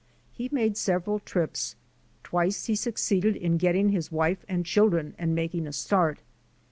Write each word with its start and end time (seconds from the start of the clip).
He 0.33 0.49
made 0.51 0.77
several 0.77 1.19
trips. 1.19 1.75
Twice 2.23 2.65
he 2.65 2.73
succeeded 2.75 3.35
in 3.35 3.57
getting 3.57 3.89
his 3.89 4.11
wife 4.11 4.43
and 4.49 4.65
children 4.65 5.13
and 5.19 5.35
making 5.35 5.67
a 5.67 5.73
start. 5.73 6.21